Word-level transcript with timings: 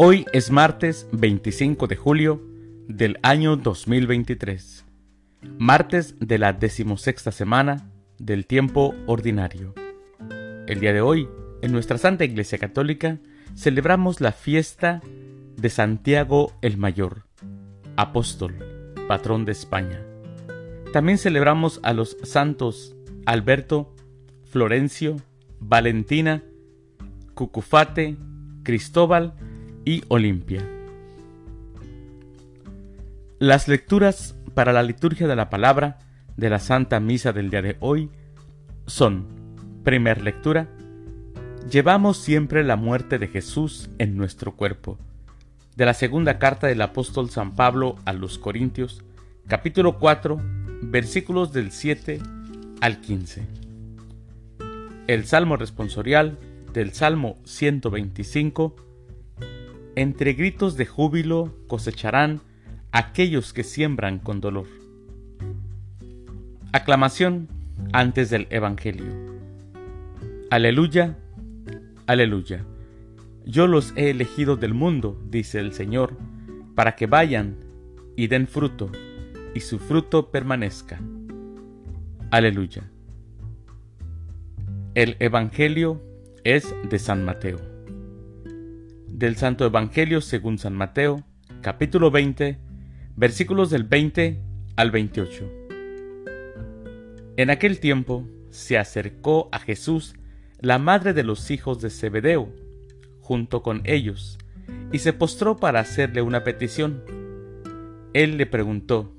Hoy 0.00 0.26
es 0.32 0.52
martes 0.52 1.08
25 1.10 1.88
de 1.88 1.96
julio 1.96 2.40
del 2.86 3.18
año 3.24 3.56
2023, 3.56 4.84
martes 5.58 6.14
de 6.20 6.38
la 6.38 6.52
decimosexta 6.52 7.32
semana 7.32 7.90
del 8.16 8.46
tiempo 8.46 8.94
ordinario. 9.08 9.74
El 10.68 10.78
día 10.78 10.92
de 10.92 11.00
hoy, 11.00 11.28
en 11.62 11.72
nuestra 11.72 11.98
Santa 11.98 12.24
Iglesia 12.24 12.58
Católica, 12.58 13.18
celebramos 13.56 14.20
la 14.20 14.30
fiesta 14.30 15.02
de 15.56 15.68
Santiago 15.68 16.52
el 16.62 16.76
Mayor, 16.76 17.24
apóstol, 17.96 18.54
patrón 19.08 19.44
de 19.44 19.50
España. 19.50 20.00
También 20.92 21.18
celebramos 21.18 21.80
a 21.82 21.92
los 21.92 22.16
santos 22.22 22.94
Alberto, 23.26 23.96
Florencio, 24.44 25.16
Valentina, 25.58 26.44
Cucufate, 27.34 28.16
Cristóbal 28.62 29.34
y 29.84 30.02
Olimpia. 30.08 30.62
Las 33.38 33.68
lecturas 33.68 34.34
para 34.54 34.72
la 34.72 34.82
liturgia 34.82 35.28
de 35.28 35.36
la 35.36 35.50
palabra 35.50 35.98
de 36.36 36.50
la 36.50 36.58
Santa 36.58 37.00
Misa 37.00 37.32
del 37.32 37.50
día 37.50 37.62
de 37.62 37.76
hoy 37.80 38.10
son, 38.86 39.26
primer 39.84 40.22
lectura, 40.22 40.68
llevamos 41.70 42.16
siempre 42.16 42.64
la 42.64 42.76
muerte 42.76 43.18
de 43.18 43.28
Jesús 43.28 43.90
en 43.98 44.16
nuestro 44.16 44.56
cuerpo. 44.56 44.98
De 45.76 45.84
la 45.84 45.94
segunda 45.94 46.38
carta 46.38 46.66
del 46.66 46.82
apóstol 46.82 47.30
San 47.30 47.54
Pablo 47.54 47.96
a 48.04 48.12
los 48.12 48.38
Corintios, 48.38 49.04
capítulo 49.46 49.98
4, 49.98 50.40
versículos 50.82 51.52
del 51.52 51.70
7 51.70 52.20
al 52.80 53.00
15. 53.00 53.46
El 55.06 55.24
Salmo 55.26 55.56
responsorial 55.56 56.38
del 56.72 56.92
Salmo 56.92 57.36
125 57.44 58.87
entre 59.98 60.32
gritos 60.34 60.76
de 60.76 60.86
júbilo 60.86 61.52
cosecharán 61.66 62.40
aquellos 62.92 63.52
que 63.52 63.64
siembran 63.64 64.20
con 64.20 64.40
dolor. 64.40 64.66
Aclamación 66.72 67.48
antes 67.92 68.30
del 68.30 68.46
Evangelio. 68.50 69.06
Aleluya, 70.50 71.18
aleluya. 72.06 72.64
Yo 73.44 73.66
los 73.66 73.92
he 73.96 74.10
elegido 74.10 74.54
del 74.54 74.72
mundo, 74.72 75.20
dice 75.30 75.58
el 75.58 75.72
Señor, 75.72 76.16
para 76.76 76.94
que 76.94 77.06
vayan 77.06 77.56
y 78.14 78.28
den 78.28 78.46
fruto, 78.46 78.92
y 79.52 79.60
su 79.60 79.80
fruto 79.80 80.30
permanezca. 80.30 81.00
Aleluya. 82.30 82.88
El 84.94 85.16
Evangelio 85.18 86.00
es 86.44 86.72
de 86.88 87.00
San 87.00 87.24
Mateo 87.24 87.77
del 89.18 89.34
Santo 89.34 89.66
Evangelio 89.66 90.20
según 90.20 90.58
San 90.58 90.76
Mateo, 90.76 91.24
capítulo 91.60 92.12
20, 92.12 92.56
versículos 93.16 93.68
del 93.68 93.82
20 93.82 94.40
al 94.76 94.92
28. 94.92 95.52
En 97.36 97.50
aquel 97.50 97.80
tiempo 97.80 98.28
se 98.50 98.78
acercó 98.78 99.48
a 99.50 99.58
Jesús 99.58 100.14
la 100.60 100.78
madre 100.78 101.14
de 101.14 101.24
los 101.24 101.50
hijos 101.50 101.80
de 101.80 101.90
Zebedeo, 101.90 102.54
junto 103.20 103.60
con 103.60 103.82
ellos, 103.86 104.38
y 104.92 105.00
se 105.00 105.12
postró 105.12 105.56
para 105.56 105.80
hacerle 105.80 106.22
una 106.22 106.44
petición. 106.44 107.02
Él 108.12 108.36
le 108.36 108.46
preguntó, 108.46 109.12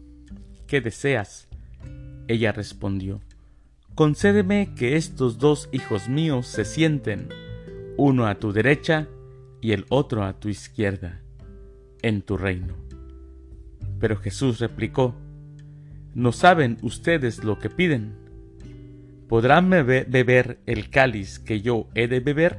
¿qué 0.66 0.80
deseas? 0.80 1.50
Ella 2.30 2.53
respondió, 2.53 3.20
Concédeme 3.95 4.73
que 4.77 4.95
estos 4.95 5.39
dos 5.39 5.67
hijos 5.73 6.08
míos 6.08 6.47
se 6.47 6.64
sienten, 6.64 7.27
uno 7.98 8.27
a 8.27 8.36
tu 8.36 8.54
derecha 8.54 9.09
y 9.61 9.71
el 9.71 9.86
otro 9.89 10.23
a 10.23 10.39
tu 10.39 10.49
izquierda, 10.49 11.21
en 12.02 12.21
tu 12.21 12.37
reino. 12.37 12.75
Pero 13.99 14.17
Jesús 14.17 14.59
replicó, 14.59 15.15
¿no 16.15 16.31
saben 16.31 16.77
ustedes 16.81 17.43
lo 17.43 17.59
que 17.59 17.70
piden? 17.70 18.14
¿Podrán 19.27 19.70
beber 19.70 20.59
el 20.65 20.89
cáliz 20.89 21.39
que 21.39 21.61
yo 21.61 21.87
he 21.93 22.08
de 22.08 22.20
beber? 22.20 22.58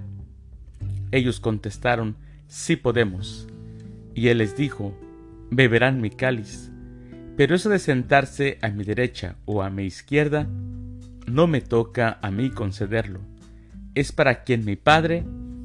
Ellos 1.10 1.40
contestaron, 1.40 2.16
sí 2.46 2.76
podemos. 2.76 3.48
Y 4.14 4.28
él 4.28 4.38
les 4.38 4.56
dijo, 4.56 4.94
beberán 5.50 6.00
mi 6.00 6.10
cáliz, 6.10 6.70
pero 7.36 7.54
eso 7.54 7.70
de 7.70 7.78
sentarse 7.78 8.58
a 8.62 8.68
mi 8.68 8.84
derecha 8.84 9.36
o 9.46 9.62
a 9.62 9.70
mi 9.70 9.84
izquierda, 9.84 10.46
no 11.26 11.46
me 11.46 11.60
toca 11.60 12.18
a 12.22 12.30
mí 12.30 12.50
concederlo. 12.50 13.20
Es 13.94 14.12
para 14.12 14.44
quien 14.44 14.64
mi 14.64 14.76
Padre 14.76 15.24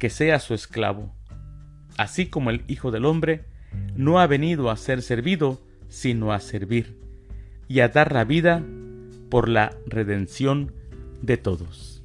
que 0.00 0.10
sea 0.10 0.40
su 0.40 0.54
esclavo, 0.54 1.14
así 1.96 2.26
como 2.26 2.50
el 2.50 2.64
Hijo 2.66 2.90
del 2.90 3.04
Hombre 3.04 3.44
no 3.94 4.18
ha 4.18 4.26
venido 4.26 4.70
a 4.70 4.76
ser 4.76 5.02
servido, 5.02 5.60
sino 5.88 6.32
a 6.32 6.40
servir, 6.40 6.98
y 7.68 7.80
a 7.80 7.88
dar 7.88 8.12
la 8.12 8.24
vida 8.24 8.64
por 9.28 9.48
la 9.48 9.76
redención 9.86 10.72
de 11.20 11.36
todos. 11.36 12.02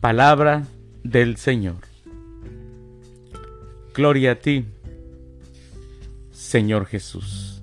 Palabra 0.00 0.66
del 1.04 1.36
Señor. 1.36 1.76
Gloria 3.94 4.32
a 4.32 4.34
ti, 4.36 4.64
Señor 6.32 6.86
Jesús. 6.86 7.61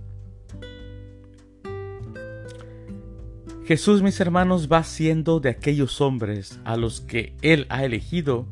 Jesús, 3.69 4.01
mis 4.01 4.19
hermanos, 4.19 4.67
va 4.67 4.83
siendo 4.83 5.39
de 5.39 5.49
aquellos 5.49 6.01
hombres 6.01 6.59
a 6.65 6.75
los 6.75 7.01
que 7.01 7.35
Él 7.43 7.67
ha 7.69 7.85
elegido, 7.85 8.47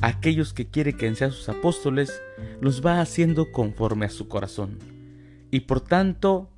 aquellos 0.00 0.52
que 0.52 0.66
quiere 0.66 0.96
que 0.96 1.14
sean 1.14 1.30
sus 1.30 1.48
apóstoles, 1.48 2.20
los 2.60 2.84
va 2.84 3.00
haciendo 3.00 3.52
conforme 3.52 4.06
a 4.06 4.10
su 4.10 4.26
corazón. 4.26 4.80
Y 5.52 5.60
por 5.60 5.80
tanto, 5.80 6.50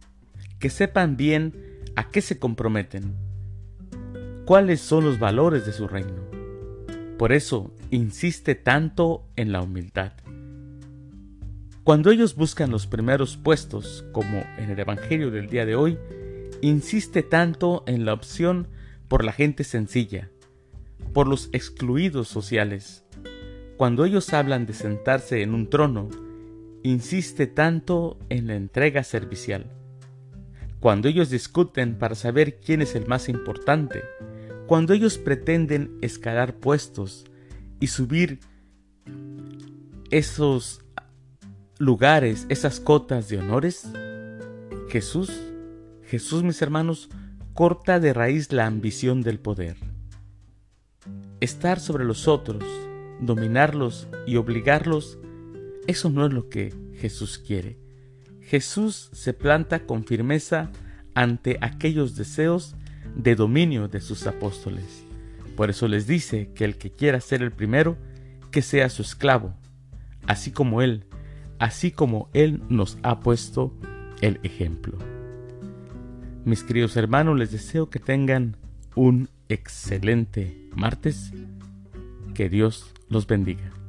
que 0.59 0.71
sepan 0.71 1.19
bien 1.19 1.53
a 1.95 2.09
qué 2.09 2.23
se 2.23 2.39
comprometen, 2.39 3.15
cuáles 4.47 4.81
son 4.81 5.05
los 5.05 5.19
valores 5.19 5.67
de 5.67 5.75
su 5.75 5.87
reino. 5.87 6.23
Por 7.19 7.31
eso 7.31 7.77
insiste 7.91 8.55
tanto 8.55 9.27
en 9.37 9.53
la 9.53 9.61
humildad. 9.61 10.13
Cuando 11.85 12.11
ellos 12.11 12.37
buscan 12.37 12.71
los 12.71 12.87
primeros 12.87 13.37
puestos, 13.37 14.03
como 14.13 14.43
en 14.57 14.71
el 14.71 14.79
Evangelio 14.79 15.31
del 15.31 15.49
día 15.49 15.67
de 15.67 15.77
hoy, 15.77 15.99
insiste 16.63 17.23
tanto 17.23 17.83
en 17.87 18.07
la 18.07 18.15
opción 18.15 18.69
por 19.09 19.25
la 19.25 19.33
gente 19.33 19.65
sencilla, 19.65 20.31
por 21.13 21.29
los 21.29 21.51
excluidos 21.53 22.29
sociales. 22.29 23.05
Cuando 23.77 24.05
ellos 24.05 24.33
hablan 24.33 24.65
de 24.65 24.73
sentarse 24.73 25.43
en 25.43 25.55
un 25.55 25.69
trono, 25.69 26.09
insiste 26.83 27.47
tanto 27.47 28.19
en 28.29 28.47
la 28.47 28.55
entrega 28.55 29.03
servicial. 29.05 29.67
Cuando 30.81 31.09
ellos 31.09 31.31
discuten 31.31 31.99
para 31.99 32.15
saber 32.15 32.61
quién 32.61 32.81
es 32.81 32.95
el 32.95 33.07
más 33.07 33.29
importante, 33.29 34.03
cuando 34.67 34.95
ellos 34.95 35.19
pretenden 35.19 35.99
escalar 36.01 36.55
puestos 36.55 37.25
y 37.81 37.89
subir 37.89 38.39
esos 40.11 40.85
lugares, 41.79 42.47
esas 42.49 42.79
cotas 42.79 43.29
de 43.29 43.39
honores, 43.39 43.89
Jesús 44.89 45.52
Jesús, 46.13 46.43
mis 46.43 46.61
hermanos, 46.61 47.09
corta 47.55 47.99
de 47.99 48.13
raíz 48.13 48.53
la 48.53 48.67
ambición 48.67 49.23
del 49.23 49.41
poder. 49.41 49.79
Estar 51.41 51.81
sobre 51.81 52.05
los 52.05 52.29
otros, 52.29 52.63
dominarlos 53.23 54.09
y 54.27 54.37
obligarlos, 54.37 55.19
eso 55.87 56.11
no 56.11 56.27
es 56.27 56.33
lo 56.35 56.51
que 56.51 56.75
Jesús 56.99 57.39
quiere. 57.39 57.79
Jesús 58.43 59.09
se 59.15 59.33
planta 59.33 59.87
con 59.87 60.05
firmeza 60.05 60.71
ante 61.15 61.57
aquellos 61.63 62.15
deseos 62.15 62.75
de 63.17 63.35
dominio 63.35 63.89
de 63.89 64.03
sus 64.03 64.27
apóstoles. 64.27 65.05
Por 65.57 65.71
eso 65.71 65.89
les 65.89 66.07
dice 66.07 66.53
que 66.55 66.67
el 66.67 66.77
que 66.77 66.91
quiera 66.91 67.23
ser 67.23 67.41
el 67.41 67.53
primero, 67.53 67.97
que 68.51 68.61
sea 68.61 68.91
su 68.91 69.01
esclavo, 69.01 69.55
así 70.27 70.51
como 70.51 70.83
Él, 70.83 71.07
así 71.59 71.91
como 71.91 72.29
Él 72.35 72.63
nos 72.69 72.99
ha 73.03 73.21
puesto 73.21 73.75
el 74.21 74.41
ejemplo. 74.43 74.99
Mis 76.45 76.65
queridos 76.65 76.97
hermanos, 76.97 77.39
les 77.39 77.53
deseo 77.53 77.89
que 77.89 78.01
tengan 78.01 78.57
un 78.97 79.29
excelente 79.49 80.69
martes. 80.75 81.33
Que 82.35 82.49
Dios 82.49 82.93
los 83.09 83.27
bendiga. 83.27 83.82